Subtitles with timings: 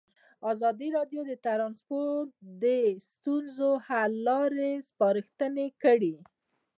[0.51, 2.29] ازادي راډیو د ترانسپورټ
[2.63, 2.65] د
[3.09, 6.15] ستونزو حل لارې سپارښتنې کړي.